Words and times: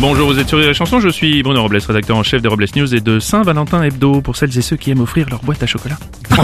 Bonjour, 0.00 0.28
vous 0.28 0.38
êtes 0.38 0.48
sur 0.48 0.58
les 0.58 0.72
chansons, 0.74 1.00
je 1.00 1.08
suis 1.08 1.42
Bruno 1.42 1.60
Robles, 1.60 1.80
rédacteur 1.84 2.16
en 2.16 2.22
chef 2.22 2.40
des 2.40 2.46
Robles 2.46 2.66
News 2.76 2.94
et 2.94 3.00
de 3.00 3.18
Saint-Valentin 3.18 3.82
Hebdo 3.82 4.20
pour 4.20 4.36
celles 4.36 4.56
et 4.56 4.62
ceux 4.62 4.76
qui 4.76 4.92
aiment 4.92 5.00
offrir 5.00 5.26
leur 5.28 5.40
boîte 5.40 5.60
à 5.60 5.66
chocolat. 5.66 5.98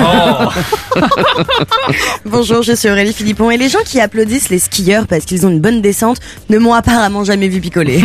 Bonjour, 2.24 2.62
je 2.62 2.72
suis 2.72 2.88
Aurélie 2.90 3.12
Philippon 3.12 3.52
et 3.52 3.56
les 3.56 3.68
gens 3.68 3.78
qui 3.84 4.00
applaudissent 4.00 4.48
les 4.48 4.59
skieurs 4.59 5.06
parce 5.06 5.24
qu'ils 5.24 5.46
ont 5.46 5.50
une 5.50 5.60
bonne 5.60 5.80
descente 5.80 6.18
ne 6.50 6.59
m'ont 6.59 6.74
apparemment 6.74 7.22
jamais 7.22 7.46
vu 7.46 7.60
picoler. 7.60 8.02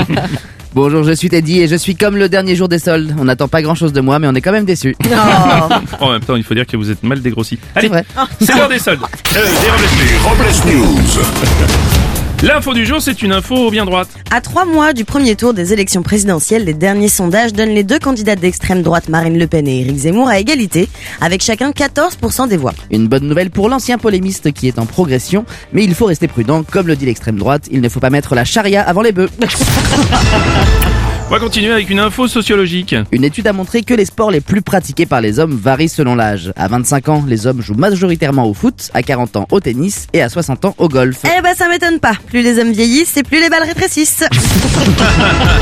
Bonjour, 0.74 1.04
je 1.04 1.12
suis 1.12 1.30
Teddy 1.30 1.62
et 1.62 1.68
je 1.68 1.76
suis 1.76 1.96
comme 1.96 2.18
le 2.18 2.28
dernier 2.28 2.54
jour 2.54 2.68
des 2.68 2.78
soldes. 2.78 3.16
On 3.18 3.24
n'attend 3.24 3.48
pas 3.48 3.62
grand 3.62 3.74
chose 3.74 3.94
de 3.94 4.02
moi, 4.02 4.18
mais 4.18 4.28
on 4.28 4.34
est 4.34 4.42
quand 4.42 4.52
même 4.52 4.66
déçus. 4.66 4.94
Oh. 5.06 5.72
En 6.00 6.12
même 6.12 6.20
temps, 6.20 6.36
il 6.36 6.44
faut 6.44 6.52
dire 6.52 6.66
que 6.66 6.76
vous 6.76 6.90
êtes 6.90 7.02
mal 7.02 7.22
dégrossi. 7.22 7.58
Allez, 7.74 7.88
vrai. 7.88 8.04
c'est 8.42 8.54
l'heure 8.54 8.68
des 8.68 8.78
soldes. 8.78 9.00
Euh, 9.36 9.46
des 9.62 10.18
Robles 10.18 10.44
News. 10.66 11.95
L'info 12.42 12.74
du 12.74 12.84
jour, 12.84 13.00
c'est 13.00 13.22
une 13.22 13.32
info 13.32 13.70
bien 13.70 13.86
droite. 13.86 14.08
À 14.30 14.42
trois 14.42 14.66
mois 14.66 14.92
du 14.92 15.06
premier 15.06 15.36
tour 15.36 15.54
des 15.54 15.72
élections 15.72 16.02
présidentielles, 16.02 16.64
les 16.64 16.74
derniers 16.74 17.08
sondages 17.08 17.54
donnent 17.54 17.70
les 17.74 17.82
deux 17.82 17.98
candidats 17.98 18.36
d'extrême 18.36 18.82
droite, 18.82 19.08
Marine 19.08 19.38
Le 19.38 19.46
Pen 19.46 19.66
et 19.66 19.80
Éric 19.80 19.96
Zemmour, 19.96 20.28
à 20.28 20.38
égalité, 20.38 20.90
avec 21.22 21.42
chacun 21.42 21.70
14% 21.70 22.46
des 22.48 22.58
voix. 22.58 22.74
Une 22.90 23.08
bonne 23.08 23.26
nouvelle 23.26 23.50
pour 23.50 23.70
l'ancien 23.70 23.96
polémiste 23.96 24.52
qui 24.52 24.68
est 24.68 24.78
en 24.78 24.84
progression, 24.84 25.46
mais 25.72 25.82
il 25.82 25.94
faut 25.94 26.04
rester 26.04 26.28
prudent, 26.28 26.62
comme 26.62 26.86
le 26.86 26.94
dit 26.96 27.06
l'extrême 27.06 27.38
droite, 27.38 27.68
il 27.70 27.80
ne 27.80 27.88
faut 27.88 28.00
pas 28.00 28.10
mettre 28.10 28.34
la 28.34 28.44
charia 28.44 28.82
avant 28.82 29.00
les 29.02 29.12
bœufs. 29.12 29.30
On 31.28 31.30
va 31.30 31.40
continuer 31.40 31.72
avec 31.72 31.90
une 31.90 31.98
info 31.98 32.28
sociologique. 32.28 32.94
Une 33.10 33.24
étude 33.24 33.48
a 33.48 33.52
montré 33.52 33.82
que 33.82 33.92
les 33.94 34.04
sports 34.04 34.30
les 34.30 34.40
plus 34.40 34.62
pratiqués 34.62 35.06
par 35.06 35.20
les 35.20 35.40
hommes 35.40 35.56
varient 35.56 35.88
selon 35.88 36.14
l'âge. 36.14 36.52
À 36.54 36.68
25 36.68 37.08
ans, 37.08 37.24
les 37.26 37.48
hommes 37.48 37.60
jouent 37.60 37.74
majoritairement 37.74 38.48
au 38.48 38.54
foot, 38.54 38.90
à 38.94 39.02
40 39.02 39.34
ans 39.34 39.46
au 39.50 39.58
tennis 39.58 40.06
et 40.12 40.22
à 40.22 40.28
60 40.28 40.66
ans 40.66 40.74
au 40.78 40.88
golf. 40.88 41.22
Eh 41.24 41.42
ben 41.42 41.52
ça 41.56 41.68
m'étonne 41.68 41.98
pas, 41.98 42.14
plus 42.28 42.42
les 42.42 42.60
hommes 42.60 42.70
vieillissent 42.70 43.16
et 43.16 43.24
plus 43.24 43.40
les 43.40 43.50
balles 43.50 43.64
rétrécissent. 43.64 44.22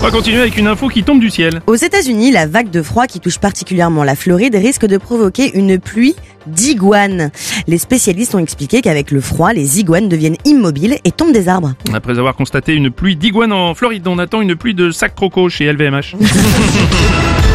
On 0.00 0.04
va 0.04 0.10
continuer 0.12 0.40
avec 0.40 0.56
une 0.56 0.66
info 0.66 0.88
qui 0.88 1.02
tombe 1.02 1.20
du 1.20 1.28
ciel. 1.28 1.60
Aux 1.66 1.74
États-Unis, 1.74 2.30
la 2.30 2.46
vague 2.46 2.70
de 2.70 2.80
froid 2.80 3.06
qui 3.06 3.20
touche 3.20 3.38
particulièrement 3.38 4.02
la 4.02 4.14
Floride 4.14 4.54
risque 4.54 4.86
de 4.86 4.96
provoquer 4.96 5.54
une 5.54 5.78
pluie 5.78 6.16
d'iguanes. 6.46 7.30
Les 7.66 7.76
spécialistes 7.76 8.34
ont 8.34 8.38
expliqué 8.38 8.80
qu'avec 8.80 9.10
le 9.10 9.20
froid, 9.20 9.52
les 9.52 9.78
iguanes 9.78 10.08
deviennent 10.08 10.38
immobiles 10.46 10.96
et 11.04 11.12
tombent 11.12 11.34
des 11.34 11.50
arbres. 11.50 11.74
Après 11.92 12.18
avoir 12.18 12.34
constaté 12.34 12.72
une 12.72 12.90
pluie 12.90 13.14
d'iguanes 13.14 13.52
en 13.52 13.74
Floride, 13.74 14.08
on 14.08 14.18
attend 14.18 14.40
une 14.40 14.56
pluie 14.56 14.72
de 14.72 14.90
sac 14.90 15.14
croco 15.14 15.50
chez 15.50 15.70
LVMH. 15.70 16.16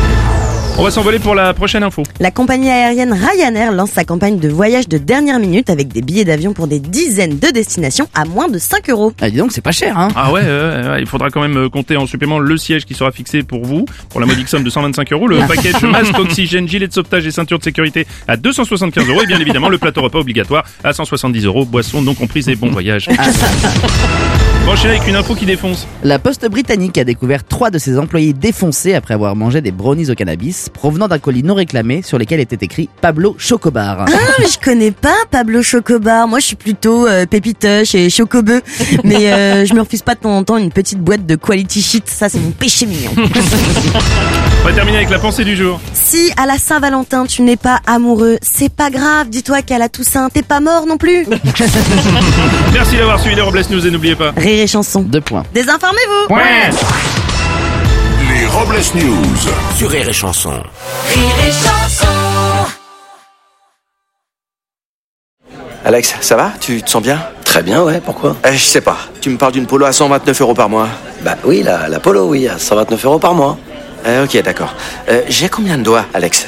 On 0.77 0.83
va 0.83 0.91
s'envoler 0.91 1.19
pour 1.19 1.35
la 1.35 1.53
prochaine 1.53 1.83
info. 1.83 2.03
La 2.19 2.31
compagnie 2.31 2.69
aérienne 2.69 3.13
Ryanair 3.13 3.71
lance 3.71 3.91
sa 3.91 4.03
campagne 4.03 4.39
de 4.39 4.49
voyage 4.49 4.89
de 4.89 4.97
dernière 4.97 5.39
minute 5.39 5.69
avec 5.69 5.87
des 5.87 6.01
billets 6.01 6.25
d'avion 6.25 6.51
pour 6.51 6.67
des 6.67 6.81
dizaines 6.81 7.39
de 7.39 7.47
destinations 7.49 8.09
à 8.13 8.25
moins 8.25 8.49
de 8.49 8.57
5 8.57 8.89
euros. 8.89 9.13
Ah, 9.21 9.29
dis 9.29 9.37
donc, 9.37 9.53
c'est 9.53 9.61
pas 9.61 9.71
cher, 9.71 9.97
hein 9.97 10.09
Ah 10.17 10.33
ouais, 10.33 10.41
ouais, 10.41 10.49
ouais, 10.89 10.99
il 10.99 11.07
faudra 11.07 11.29
quand 11.29 11.39
même 11.39 11.55
euh, 11.57 11.69
compter 11.69 11.95
en 11.95 12.05
supplément 12.05 12.39
le 12.39 12.57
siège 12.57 12.83
qui 12.83 12.93
sera 12.93 13.13
fixé 13.13 13.41
pour 13.41 13.63
vous, 13.63 13.85
pour 14.09 14.19
la 14.19 14.25
modique 14.25 14.49
somme 14.49 14.65
de 14.65 14.69
125 14.69 15.13
euros, 15.13 15.27
le 15.29 15.37
package 15.47 15.81
masque, 15.89 16.19
oxygène, 16.19 16.67
gilet 16.67 16.89
de 16.89 16.93
sauvetage 16.93 17.25
et 17.25 17.31
ceinture 17.31 17.57
de 17.57 17.63
sécurité 17.63 18.05
à 18.27 18.35
275 18.35 19.07
euros, 19.07 19.21
et 19.23 19.27
bien 19.27 19.39
évidemment 19.39 19.69
le 19.69 19.77
plateau 19.77 20.01
repas 20.01 20.19
obligatoire 20.19 20.65
à 20.83 20.91
170 20.91 21.45
euros, 21.45 21.63
boisson 21.63 22.01
non 22.01 22.13
comprise 22.15 22.49
et 22.49 22.55
bon 22.55 22.69
voyage. 22.69 23.07
On 24.65 24.69
va 24.69 24.73
enchaîner 24.73 24.95
avec 24.95 25.07
une 25.07 25.15
info 25.15 25.35
qui 25.35 25.45
défonce. 25.45 25.87
La 26.03 26.17
poste 26.17 26.49
britannique 26.49 26.97
a 26.97 27.03
découvert 27.03 27.43
trois 27.43 27.69
de 27.69 27.77
ses 27.77 27.99
employés 27.99 28.33
défoncés 28.33 28.95
après 28.95 29.13
avoir 29.13 29.35
mangé 29.35 29.61
des 29.61 29.71
brownies 29.71 30.09
au 30.09 30.15
cannabis 30.15 30.64
provenant 30.69 31.07
d'un 31.07 31.19
colis 31.19 31.43
non 31.43 31.55
réclamé 31.55 32.01
sur 32.01 32.17
lesquels 32.17 32.39
était 32.39 32.63
écrit 32.63 32.89
Pablo 33.01 33.35
Chocobar. 33.37 34.05
Ah, 34.07 34.11
mais 34.39 34.45
je 34.47 34.59
connais 34.59 34.91
pas 34.91 35.15
Pablo 35.31 35.61
Chocobar. 35.61 36.27
Moi, 36.27 36.39
je 36.39 36.45
suis 36.45 36.55
plutôt 36.55 37.07
euh, 37.07 37.25
pépitoche 37.25 37.95
et 37.95 38.09
chocobeux. 38.09 38.61
Mais 39.03 39.31
euh, 39.31 39.65
je 39.65 39.73
me 39.73 39.81
refuse 39.81 40.01
pas 40.01 40.15
de 40.15 40.19
temps 40.21 40.35
en 40.37 40.43
temps 40.43 40.57
une 40.57 40.71
petite 40.71 40.99
boîte 40.99 41.25
de 41.25 41.35
quality 41.35 41.81
shit. 41.81 42.09
Ça, 42.09 42.29
c'est 42.29 42.39
mon 42.39 42.51
péché 42.51 42.85
mignon. 42.85 43.11
On 44.61 44.67
va 44.67 44.73
terminer 44.73 44.97
avec 44.97 45.09
la 45.09 45.19
pensée 45.19 45.43
du 45.43 45.55
jour. 45.55 45.79
si 45.93 46.31
à 46.37 46.45
la 46.45 46.57
Saint-Valentin, 46.57 47.25
tu 47.25 47.41
n'es 47.43 47.55
pas 47.57 47.81
amoureux, 47.85 48.37
c'est 48.41 48.73
pas 48.73 48.89
grave. 48.89 49.29
Dis-toi 49.29 49.61
qu'à 49.61 49.77
la 49.77 49.89
Toussaint, 49.89 50.29
t'es 50.29 50.41
pas 50.41 50.59
mort 50.59 50.85
non 50.87 50.97
plus. 50.97 51.25
Merci 52.73 52.97
d'avoir 52.97 53.19
suivi 53.19 53.35
les 53.35 53.41
Robles 53.41 53.61
News 53.69 53.85
et 53.85 53.91
n'oubliez 53.91 54.15
pas. 54.15 54.31
Rire 54.35 54.63
et 54.63 54.67
chanson. 54.67 55.01
Deux 55.01 55.21
points. 55.21 55.43
Désinformez-vous. 55.53 56.33
Ouais. 56.33 56.69
Les 58.71 58.81
Robles 58.81 59.05
News. 59.05 59.77
Sur 59.77 59.89
Rire 59.89 60.09
et 60.09 60.13
Chanson. 60.13 60.61
Alex, 65.83 66.15
ça 66.21 66.35
va? 66.35 66.51
Tu 66.59 66.81
te 66.81 66.89
sens 66.89 67.01
bien? 67.03 67.19
Très 67.43 67.61
bien, 67.61 67.83
ouais, 67.83 68.01
pourquoi? 68.03 68.35
Euh, 68.45 68.51
Je 68.51 68.57
sais 68.57 68.81
pas. 68.81 68.97
Tu 69.21 69.29
me 69.29 69.37
parles 69.37 69.53
d'une 69.53 69.67
polo 69.67 69.85
à 69.85 69.91
129 69.91 70.41
euros 70.41 70.53
par 70.53 70.69
mois. 70.69 70.87
Bah 71.21 71.35
oui, 71.43 71.61
la, 71.63 71.87
la 71.87 71.99
polo, 71.99 72.27
oui, 72.27 72.47
à 72.47 72.57
129 72.57 73.05
euros 73.05 73.19
par 73.19 73.33
mois. 73.33 73.57
Euh, 74.05 74.25
ok, 74.25 74.41
d'accord. 74.41 74.73
Euh, 75.09 75.21
J'ai 75.27 75.47
combien 75.49 75.77
de 75.77 75.83
doigts, 75.83 76.05
Alex? 76.13 76.47